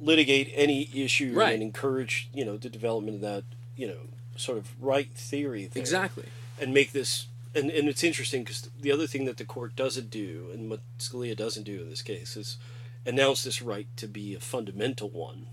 [0.00, 1.54] litigate any issue Right.
[1.54, 3.44] and encourage, you know, the development of that,
[3.76, 3.98] you know,
[4.36, 6.24] sort of right theory there Exactly.
[6.60, 7.26] and make this
[7.56, 10.80] and, and it's interesting because the other thing that the court doesn't do and what
[10.98, 12.58] Scalia doesn't do in this case is
[13.04, 15.46] announce this right to be a fundamental one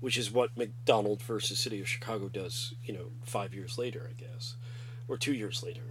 [0.00, 4.20] which is what McDonald versus City of Chicago does you know five years later I
[4.20, 4.56] guess
[5.08, 5.82] or two years later.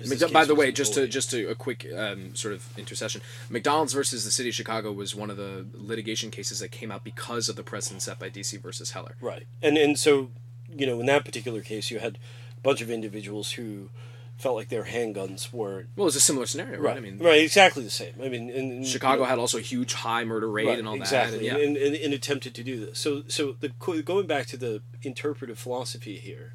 [0.00, 3.92] McDo- by the way, just to just to a quick um, sort of intercession, McDonald's
[3.92, 7.48] versus the city of Chicago was one of the litigation cases that came out because
[7.48, 9.16] of the precedent set by DC versus Heller.
[9.20, 9.46] Right.
[9.60, 10.30] And and so,
[10.68, 12.16] you know, in that particular case, you had
[12.56, 13.90] a bunch of individuals who
[14.38, 16.84] felt like their handguns were Well, it was a similar scenario, right?
[16.84, 16.96] right.
[16.96, 18.14] I mean, right, exactly the same.
[18.22, 20.78] I mean, and, and, Chicago you know, had also a huge high murder rate right,
[20.78, 21.60] and all exactly, that.
[21.60, 21.82] And, yeah.
[21.82, 23.00] and, and, and attempted to do this.
[23.00, 26.54] So, so the going back to the interpretive philosophy here,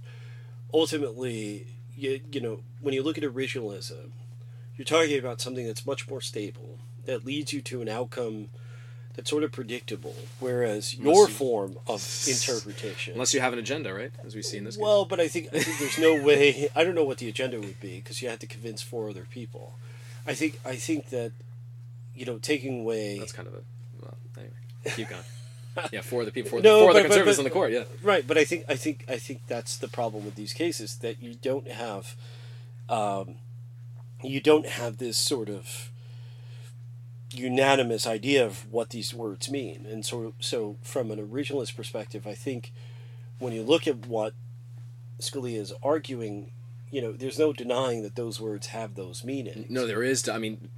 [0.73, 4.11] ultimately, you, you know, when you look at originalism,
[4.77, 8.47] you're talking about something that's much more stable that leads you to an outcome
[9.15, 10.15] that's sort of predictable.
[10.39, 14.11] Whereas Unless your you- form of interpretation, Unless you have an agenda, right?
[14.25, 14.81] As we see in this case.
[14.81, 16.69] well, but I think, I think there's no way.
[16.75, 19.25] I don't know what the agenda would be because you had to convince four other
[19.29, 19.75] people.
[20.25, 21.31] I think I think that
[22.15, 23.61] you know taking away That's kind of a.
[24.01, 24.53] Well, anyway,
[24.95, 25.23] keep going.
[25.91, 27.43] yeah, four of the people, four, No, four of the but- but- conservatives but- in
[27.45, 27.71] the court.
[27.71, 27.83] Yeah.
[28.01, 31.21] right, but I think I think I think that's the problem with these cases that
[31.21, 32.15] you don't have,
[32.89, 33.35] um,
[34.23, 35.89] you don't have this sort of
[37.33, 42.33] unanimous idea of what these words mean, and so so from an originalist perspective, I
[42.33, 42.71] think
[43.39, 44.33] when you look at what
[45.19, 46.51] Scalia is arguing,
[46.91, 49.69] you know, there's no denying that those words have those meanings.
[49.69, 50.27] No, there is.
[50.29, 50.69] I mean,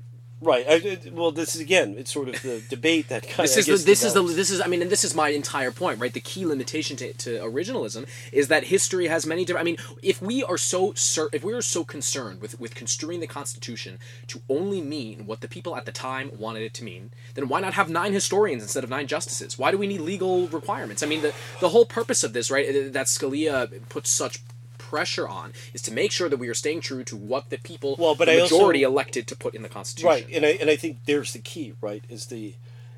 [0.41, 0.65] Right.
[0.67, 1.95] I, well, this is again.
[1.97, 3.73] It's sort of the debate that kind this of.
[3.73, 5.99] is the, this is the this is I mean and this is my entire point
[5.99, 9.77] right the key limitation to, to originalism is that history has many different I mean
[10.03, 13.97] if we are so cer- if we are so concerned with with construing the constitution
[14.27, 17.61] to only mean what the people at the time wanted it to mean then why
[17.61, 21.05] not have nine historians instead of nine justices why do we need legal requirements I
[21.07, 24.41] mean the the whole purpose of this right uh, that Scalia puts such
[24.89, 27.95] pressure on is to make sure that we are staying true to what the people
[27.97, 30.51] Well, but the I also- majority elected to put in the constitution Right, and I
[30.61, 31.73] and I think there's the key.
[31.81, 32.55] Right, is the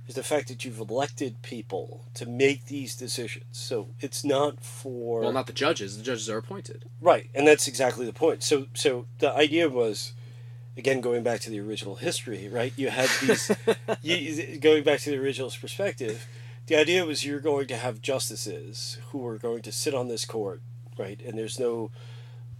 [0.07, 3.43] is the fact that you've elected people to make these decisions.
[3.51, 7.67] So it's not for well not the judges the judges are appointed right, and that's
[7.67, 8.43] exactly the point.
[8.43, 10.13] So so the idea was,
[10.81, 12.47] again, going back to the original history.
[12.59, 13.51] Right, you had these
[14.01, 16.25] you, going back to the original's perspective.
[16.67, 20.25] The idea was you're going to have justices who are going to sit on this
[20.25, 20.59] court,
[20.97, 21.19] right?
[21.25, 21.91] And there's no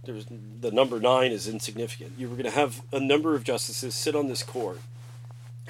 [0.04, 0.26] there's
[0.60, 2.12] the number nine is insignificant.
[2.16, 4.80] You were going to have a number of justices sit on this court,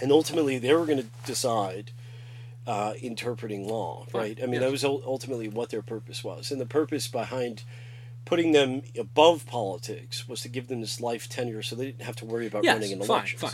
[0.01, 1.93] and ultimately they were going to decide
[2.67, 4.39] uh, interpreting law, Fine, right?
[4.43, 4.63] I mean, yes.
[4.63, 7.63] that was ultimately what their purpose was, and the purpose behind
[8.27, 12.17] putting them above politics was to give them this life tenure, so they didn't have
[12.17, 13.41] to worry about Yes, running in fine, elections.
[13.41, 13.53] fine.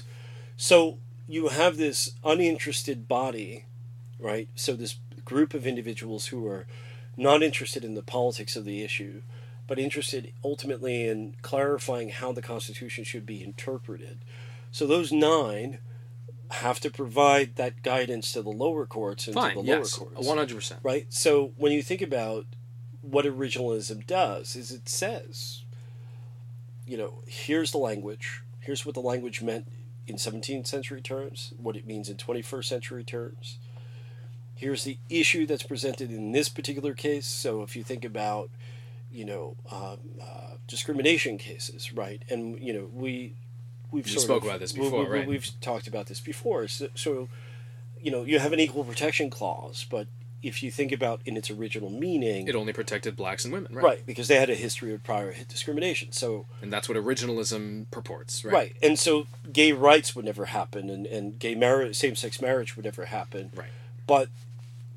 [0.57, 0.99] So
[1.29, 3.67] you have this uninterested body,
[4.19, 4.49] right?
[4.57, 6.67] So this group of individuals who are
[7.17, 9.23] not interested in the politics of the issue,
[9.67, 14.19] but interested ultimately in clarifying how the Constitution should be interpreted.
[14.71, 15.79] So those nine
[16.51, 19.95] have to provide that guidance to the lower courts and to fine the lower yes
[19.95, 20.27] courts.
[20.27, 21.07] 100% Right?
[21.09, 22.47] So when you think about
[23.01, 25.63] what originalism does, is it says,
[26.87, 29.69] you know, here's the language, here's what the language meant
[30.07, 33.59] in 17th century terms, what it means in 21st century terms.
[34.65, 37.27] Here's the issue that's presented in this particular case.
[37.27, 38.49] So if you think about,
[39.13, 42.23] you know, um, uh, discrimination cases, right?
[42.31, 43.35] And you know, we
[43.91, 45.29] we've You spoke of- about this before, we, right.
[45.29, 46.67] We've talked about this before.
[46.69, 47.29] So, so,
[48.01, 50.07] you know, you have an equal protection clause, but
[50.43, 53.85] if you think about in its original meaning, it only protected blacks and women, right?
[53.85, 56.11] right, because they had a history of prior discrimination.
[56.13, 58.55] So And that's what originalism purports, right?
[58.55, 62.77] right, and so gay rights would never happen, and and gay marriage, same sex marriage
[62.77, 63.51] would never happen.
[63.55, 63.69] Right.
[64.07, 64.29] But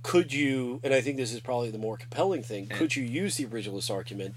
[0.07, 0.79] could you?
[0.83, 2.67] And I think this is probably the more compelling thing.
[2.69, 4.35] And- could you use the originalist argument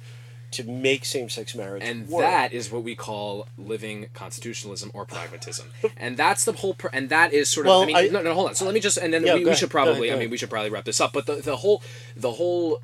[0.50, 2.22] to make same sex marriage And work?
[2.22, 5.68] that is what we call living constitutionalism or pragmatism.
[5.96, 7.70] and that's the whole, pr- and that is sort of.
[7.70, 8.54] Well, I mean, I- no, no, hold on.
[8.56, 10.16] So let me just, and then Yeah, we, we ahead, should go ahead, probably, go
[10.16, 11.12] I mean, we should probably wrap this up.
[11.12, 11.82] But the, the whole,
[12.16, 12.80] the whole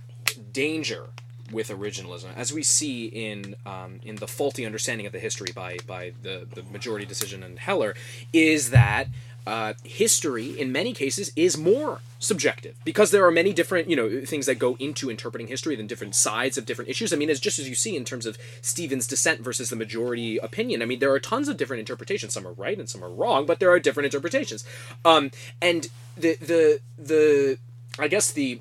[0.52, 1.06] danger
[1.50, 5.78] with originalism, as we see in um, in the faulty understanding of the history by
[5.86, 7.94] by the the majority decision in Heller,
[8.32, 9.08] is that
[9.46, 12.74] uh, history in many cases is more subjective.
[12.84, 16.14] Because there are many different you know things that go into interpreting history than different
[16.14, 17.12] sides of different issues.
[17.12, 20.38] I mean as just as you see in terms of Stevens' dissent versus the majority
[20.38, 22.34] opinion i mean there are tons of different interpretations.
[22.34, 24.64] Some are right and some are wrong but there are different interpretations.
[25.04, 25.30] Um,
[25.62, 27.58] and the the the
[27.98, 28.60] i guess the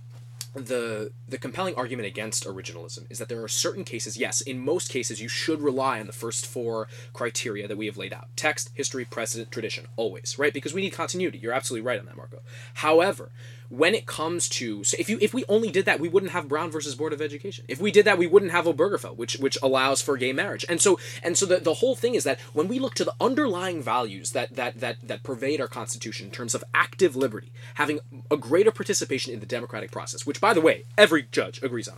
[0.55, 4.89] the the compelling argument against originalism is that there are certain cases yes in most
[4.89, 8.29] cases you should rely on the first four criteria that we have laid out.
[8.35, 10.53] Text history precedent tradition always right?
[10.53, 11.37] Because we need continuity.
[11.37, 12.41] You're absolutely right on that marco.
[12.75, 13.31] However
[13.69, 16.47] when it comes to so if you if we only did that we wouldn't have
[16.47, 17.65] brown versus board of education.
[17.67, 20.65] If we did that we wouldn't have obergefell which which allows for gay marriage.
[20.69, 23.15] And so and so the, the whole thing is that when we look to the
[23.19, 27.99] underlying values that that that that pervade our constitution in terms of active liberty having
[28.29, 31.97] a greater participation in the democratic process which by the way every judge agrees on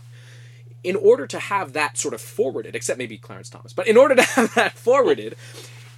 [0.84, 4.14] in order to have that sort of forwarded except maybe clarence thomas but in order
[4.14, 5.36] to have that forwarded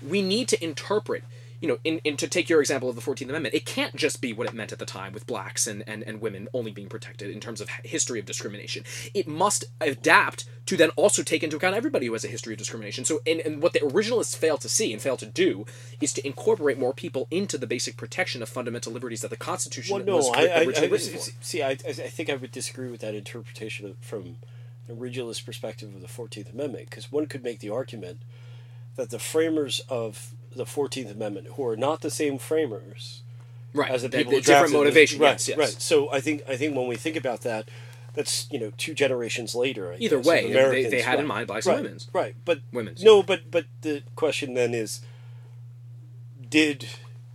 [0.07, 1.25] we need to interpret
[1.61, 4.21] you know, in, in to take your example of the Fourteenth Amendment, it can't just
[4.21, 6.89] be what it meant at the time with blacks and, and, and women only being
[6.89, 8.85] protected in terms of history of discrimination.
[9.13, 12.59] It must adapt to then also take into account everybody who has a history of
[12.59, 13.05] discrimination.
[13.05, 15.67] So, and, and what the originalists fail to see and fail to do
[16.01, 19.97] is to incorporate more people into the basic protection of fundamental liberties that the Constitution
[19.97, 21.31] Well, no, was I, I, originally I written for.
[21.41, 21.63] see.
[21.63, 24.37] I, I think I would disagree with that interpretation of, from
[24.89, 28.23] an originalist perspective of the Fourteenth Amendment, because one could make the argument
[28.97, 33.23] that the framers of the Fourteenth Amendment, who are not the same framers
[33.73, 35.21] Right, as the the- people the who different motivation.
[35.21, 35.59] right, yes, yes.
[35.59, 35.69] right.
[35.69, 37.69] So I think I think when we think about that,
[38.15, 39.93] that's you know two generations later.
[39.93, 42.09] I Either guess, way, they- they had in mind blacks and right, women's.
[42.13, 43.03] Right, but Women's.
[43.03, 45.01] No, but but the question then is,
[46.49, 46.87] did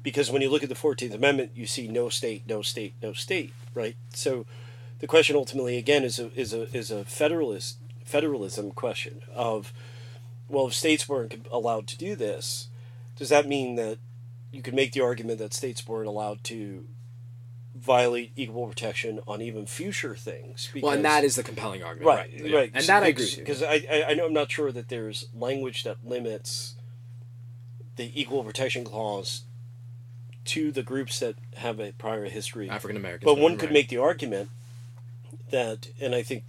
[0.03, 3.13] because when you look at the Fourteenth Amendment, you see no state, no state, no
[3.13, 3.95] state, right?
[4.13, 4.45] So
[4.99, 9.73] the question ultimately again is a is a is a federalist federalism question of
[10.47, 12.67] well, if states weren't allowed to do this,
[13.15, 13.97] does that mean that
[14.51, 16.85] you could make the argument that states weren't allowed to
[17.75, 20.69] violate equal protection on even future things?
[20.81, 22.07] Well, and that is the compelling argument.
[22.07, 22.79] right, Right, right, yeah.
[22.79, 23.33] And that I agree.
[23.37, 26.75] Because I, I, I know I'm not sure that there's language that limits
[27.95, 29.43] the equal protection clause
[30.45, 32.69] to the groups that have a prior history.
[32.69, 33.25] African Americans.
[33.25, 33.59] But one right.
[33.59, 34.49] could make the argument
[35.49, 36.43] that, and I think,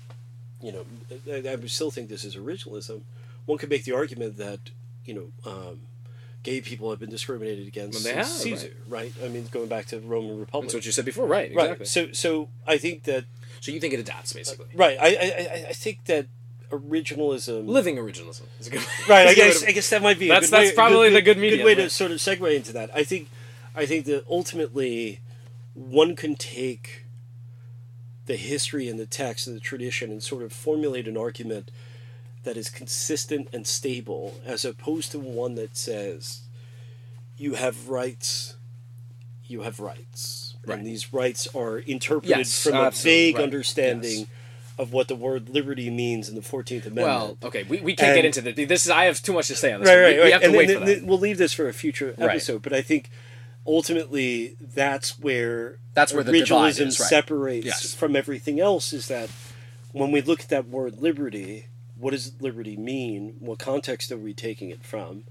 [0.60, 0.84] you know,
[1.30, 3.02] I, I would still think this is originalism.
[3.46, 4.70] One could make the argument that,
[5.04, 5.80] you know, um,
[6.46, 9.12] gay people have been discriminated against Well, have, Caesar, right.
[9.24, 10.68] I mean, going back to the Roman Republic.
[10.68, 11.50] That's what you said before, right?
[11.50, 11.78] Exactly.
[11.80, 11.88] Right.
[11.88, 13.24] So, so I think that
[13.60, 14.66] So you think it adapts basically?
[14.72, 14.96] Uh, right.
[15.00, 16.26] I, I, I- I think that
[16.70, 17.66] originalism.
[17.66, 18.82] Living originalism is a good.
[19.08, 19.26] Right.
[19.26, 20.28] I good guess I guess that might be.
[20.28, 22.72] That's- a good way, that's probably the good medium, way to sort of segue into
[22.72, 22.90] that.
[22.94, 23.28] I think,
[23.74, 25.20] I think that ultimately,
[25.74, 27.06] one can take
[28.26, 31.70] the history and the text and the tradition and sort of formulate an argument
[32.46, 36.40] that is consistent and stable, as opposed to one that says
[37.36, 38.56] you have rights,
[39.44, 40.78] you have rights, Right.
[40.78, 44.20] and these rights are interpreted Yes, from a vague right, understanding.
[44.20, 44.28] yes.
[44.78, 47.06] Of what the word liberty means in the Fourteenth Amendment.
[47.08, 48.68] Well, okay, we, we can't And- get into this.
[48.68, 49.88] This is I have too much to say on this.
[49.88, 50.24] right, right, we, right.
[50.26, 51.04] we have to and wait then, for that.
[51.06, 52.60] we'll leave this for a future episode.
[52.60, 53.08] But I think
[53.66, 57.94] ultimately that's where That's where the originalism is, separates Yes.
[57.94, 58.92] from everything else.
[58.92, 59.30] Is that
[59.92, 61.66] when we look at that word liberty,
[61.98, 63.34] what does liberty mean?
[63.38, 65.24] What context are we taking it from?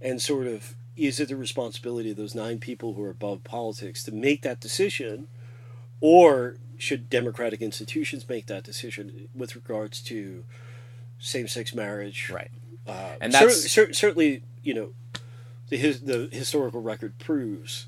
[0.00, 4.04] And sort of is it the responsibility of those nine people who are above politics
[4.04, 5.26] to make that decision,
[6.00, 10.44] or should democratic institutions make that decision with regards to
[11.18, 12.30] same-sex marriage?
[12.30, 12.50] Right.
[12.86, 14.88] Uh, And cer- cer- certainly, you know,
[15.68, 17.86] the his, the historical record proves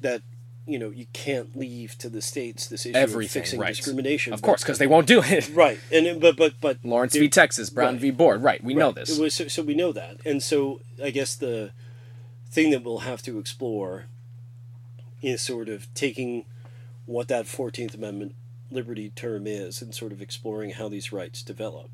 [0.00, 0.22] that
[0.66, 3.74] you know you can't leave to the states this issue Everything, of fixing right.
[3.74, 4.32] discrimination.
[4.32, 5.48] Of but- course, because they won't do it.
[5.54, 7.28] right, and but but but Lawrence v.
[7.28, 8.00] Texas, Brown right.
[8.00, 8.10] v.
[8.10, 8.42] Board.
[8.42, 9.18] Right, we know this.
[9.18, 11.72] It was, so, so we know that, and so I guess the
[12.50, 14.06] thing that we'll have to explore
[15.22, 16.44] is sort of taking
[17.06, 18.34] what that Fourteenth Amendment
[18.70, 21.90] liberty term is and sort of exploring how these rights develop.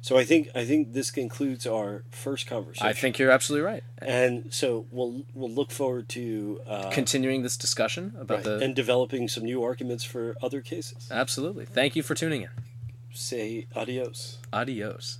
[0.00, 2.86] So I think I think this concludes our first conversation.
[2.86, 3.84] I think you're absolutely right.
[4.00, 8.74] and so we'll we'll look forward to uh, Continuing this discussion about right, the and
[8.74, 11.08] developing some new arguments for other cases.
[11.10, 11.64] absolutely.
[11.64, 12.50] Thank you for tuning in.
[13.12, 14.38] Say adios.
[14.52, 15.18] Adios.